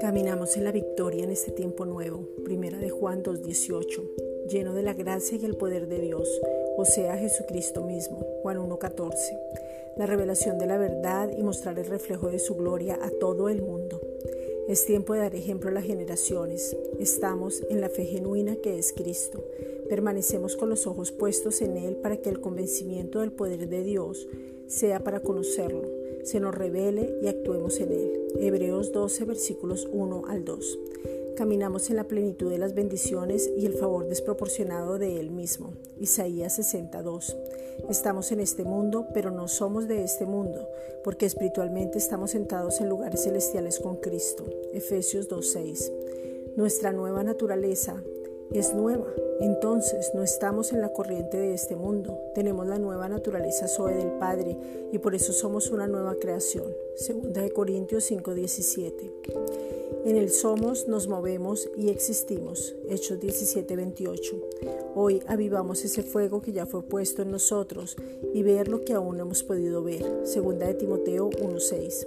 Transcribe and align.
Caminamos 0.00 0.56
en 0.56 0.64
la 0.64 0.72
victoria 0.72 1.24
en 1.24 1.30
este 1.30 1.52
tiempo 1.52 1.84
nuevo. 1.84 2.26
Primera 2.44 2.78
de 2.78 2.90
Juan 2.90 3.22
2.18. 3.22 4.48
Lleno 4.48 4.74
de 4.74 4.82
la 4.82 4.94
gracia 4.94 5.38
y 5.40 5.44
el 5.44 5.56
poder 5.56 5.86
de 5.86 6.00
Dios, 6.00 6.28
o 6.76 6.84
sea, 6.84 7.16
Jesucristo 7.18 7.82
mismo. 7.84 8.26
Juan 8.42 8.58
1.14. 8.58 9.14
La 9.96 10.06
revelación 10.06 10.58
de 10.58 10.66
la 10.66 10.78
verdad 10.78 11.30
y 11.36 11.42
mostrar 11.42 11.78
el 11.78 11.86
reflejo 11.86 12.28
de 12.30 12.38
su 12.38 12.54
gloria 12.56 12.98
a 13.02 13.10
todo 13.10 13.48
el 13.48 13.62
mundo. 13.62 14.00
Es 14.68 14.84
tiempo 14.84 15.14
de 15.14 15.20
dar 15.20 15.34
ejemplo 15.34 15.70
a 15.70 15.72
las 15.72 15.84
generaciones. 15.84 16.76
Estamos 16.98 17.62
en 17.70 17.80
la 17.80 17.88
fe 17.88 18.04
genuina 18.04 18.56
que 18.56 18.78
es 18.78 18.92
Cristo. 18.92 19.44
Permanecemos 19.88 20.56
con 20.56 20.68
los 20.68 20.86
ojos 20.86 21.12
puestos 21.12 21.62
en 21.62 21.76
Él 21.76 21.96
para 21.96 22.16
que 22.18 22.28
el 22.28 22.40
convencimiento 22.40 23.20
del 23.20 23.32
poder 23.32 23.68
de 23.68 23.82
Dios 23.82 24.28
sea 24.68 25.02
para 25.02 25.20
conocerlo, 25.20 25.82
se 26.22 26.40
nos 26.40 26.54
revele 26.54 27.18
y 27.22 27.28
actuemos 27.28 27.80
en 27.80 27.90
Él. 27.90 28.28
Hebreos 28.38 28.92
12, 28.92 29.24
versículos 29.24 29.88
1 29.90 30.24
al 30.28 30.44
2. 30.44 30.78
Caminamos 31.36 31.88
en 31.88 31.96
la 31.96 32.04
plenitud 32.04 32.50
de 32.50 32.58
las 32.58 32.74
bendiciones 32.74 33.50
y 33.56 33.64
el 33.64 33.74
favor 33.74 34.08
desproporcionado 34.08 34.98
de 34.98 35.18
Él 35.18 35.30
mismo. 35.30 35.72
Isaías 35.98 36.56
62. 36.56 37.36
Estamos 37.88 38.32
en 38.32 38.40
este 38.40 38.64
mundo, 38.64 39.06
pero 39.14 39.30
no 39.30 39.48
somos 39.48 39.88
de 39.88 40.02
este 40.02 40.26
mundo, 40.26 40.68
porque 41.04 41.26
espiritualmente 41.26 41.96
estamos 41.96 42.32
sentados 42.32 42.80
en 42.80 42.88
lugares 42.88 43.22
celestiales 43.22 43.78
con 43.78 43.96
Cristo. 43.96 44.44
Efesios 44.72 45.30
2.6. 45.30 46.56
Nuestra 46.56 46.92
nueva 46.92 47.22
naturaleza 47.22 48.02
es 48.52 48.74
nueva. 48.74 49.06
Entonces 49.40 50.12
no 50.14 50.22
estamos 50.22 50.72
en 50.72 50.80
la 50.80 50.92
corriente 50.92 51.36
de 51.36 51.54
este 51.54 51.76
mundo, 51.76 52.18
tenemos 52.34 52.66
la 52.66 52.78
nueva 52.78 53.08
naturaleza 53.08 53.68
Zoe 53.68 53.94
del 53.94 54.18
Padre 54.18 54.56
y 54.92 54.98
por 54.98 55.14
eso 55.14 55.32
somos 55.32 55.70
una 55.70 55.86
nueva 55.86 56.16
creación. 56.16 56.66
Segunda 56.96 57.42
de 57.42 57.50
Corintios 57.50 58.04
5:17. 58.10 59.12
En 60.04 60.16
el 60.16 60.30
somos, 60.30 60.88
nos 60.88 61.06
movemos 61.06 61.68
y 61.76 61.90
existimos. 61.90 62.74
Hechos 62.88 63.20
17:28. 63.20 64.40
Hoy 64.94 65.22
avivamos 65.26 65.84
ese 65.84 66.02
fuego 66.02 66.40
que 66.40 66.52
ya 66.52 66.66
fue 66.66 66.82
puesto 66.82 67.22
en 67.22 67.30
nosotros 67.30 67.96
y 68.32 68.42
ver 68.42 68.68
lo 68.68 68.84
que 68.84 68.94
aún 68.94 69.18
no 69.18 69.24
hemos 69.24 69.42
podido 69.42 69.82
ver. 69.82 70.04
Segunda 70.24 70.66
de 70.66 70.74
Timoteo 70.74 71.30
1:6 71.40 72.06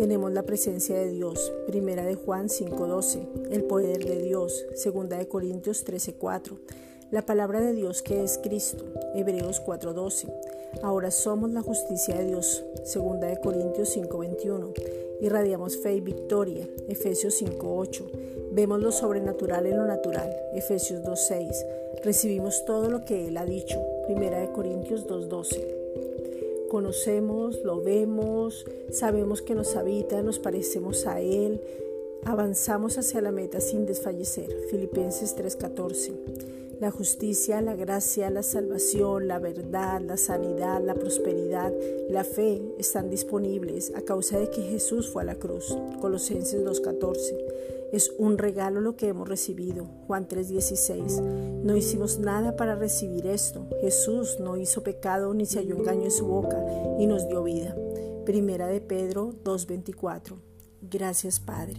tenemos 0.00 0.32
la 0.32 0.44
presencia 0.44 0.96
de 0.96 1.10
Dios. 1.10 1.52
Primera 1.66 2.06
de 2.06 2.14
Juan 2.14 2.48
5:12, 2.48 3.20
el 3.50 3.64
poder 3.64 4.02
de 4.02 4.22
Dios. 4.22 4.64
Segunda 4.74 5.18
de 5.18 5.28
Corintios 5.28 5.84
13:4, 5.84 6.56
la 7.10 7.20
palabra 7.20 7.60
de 7.60 7.74
Dios 7.74 8.00
que 8.00 8.24
es 8.24 8.38
Cristo. 8.42 8.86
Hebreos 9.14 9.60
4:12. 9.60 10.32
Ahora 10.82 11.10
somos 11.10 11.50
la 11.50 11.60
justicia 11.60 12.16
de 12.16 12.28
Dios. 12.28 12.64
Segunda 12.82 13.26
de 13.26 13.40
Corintios 13.40 13.90
5:21. 13.90 14.72
Irradiamos 15.20 15.76
fe 15.76 15.96
y 15.96 16.00
victoria. 16.00 16.66
Efesios 16.88 17.34
5:8. 17.34 18.10
Vemos 18.52 18.80
lo 18.80 18.92
sobrenatural 18.92 19.66
en 19.66 19.76
lo 19.76 19.84
natural. 19.84 20.34
Efesios 20.54 21.02
2:6. 21.02 21.66
Recibimos 22.02 22.64
todo 22.64 22.88
lo 22.88 23.04
que 23.04 23.28
él 23.28 23.36
ha 23.36 23.44
dicho. 23.44 23.78
Primera 24.06 24.40
de 24.40 24.50
Corintios 24.50 25.06
2:12 25.06 26.09
conocemos, 26.70 27.62
lo 27.64 27.82
vemos, 27.82 28.64
sabemos 28.90 29.42
que 29.42 29.54
nos 29.54 29.76
habita, 29.76 30.22
nos 30.22 30.38
parecemos 30.38 31.06
a 31.06 31.20
Él, 31.20 31.60
avanzamos 32.24 32.96
hacia 32.96 33.20
la 33.20 33.32
meta 33.32 33.60
sin 33.60 33.84
desfallecer. 33.84 34.48
Filipenses 34.70 35.36
3:14. 35.36 36.59
La 36.80 36.90
justicia, 36.90 37.60
la 37.60 37.76
gracia, 37.76 38.30
la 38.30 38.42
salvación, 38.42 39.28
la 39.28 39.38
verdad, 39.38 40.00
la 40.00 40.16
sanidad, 40.16 40.82
la 40.82 40.94
prosperidad, 40.94 41.70
la 42.08 42.24
fe 42.24 42.62
están 42.78 43.10
disponibles 43.10 43.92
a 43.94 44.00
causa 44.00 44.38
de 44.38 44.48
que 44.48 44.62
Jesús 44.62 45.10
fue 45.10 45.20
a 45.20 45.26
la 45.26 45.34
cruz. 45.34 45.76
Colosenses 46.00 46.64
2:14. 46.64 47.36
Es 47.92 48.14
un 48.16 48.38
regalo 48.38 48.80
lo 48.80 48.96
que 48.96 49.08
hemos 49.08 49.28
recibido. 49.28 49.84
Juan 50.06 50.26
3:16. 50.26 51.20
No 51.20 51.76
hicimos 51.76 52.18
nada 52.18 52.56
para 52.56 52.76
recibir 52.76 53.26
esto. 53.26 53.66
Jesús 53.82 54.38
no 54.40 54.56
hizo 54.56 54.82
pecado 54.82 55.34
ni 55.34 55.44
se 55.44 55.58
halló 55.58 55.76
engaño 55.76 56.04
en 56.04 56.10
su 56.10 56.26
boca 56.26 56.64
y 56.98 57.06
nos 57.06 57.28
dio 57.28 57.42
vida. 57.42 57.76
Primera 58.24 58.68
de 58.68 58.80
Pedro 58.80 59.34
2:24. 59.44 60.38
Gracias 60.80 61.40
Padre. 61.40 61.76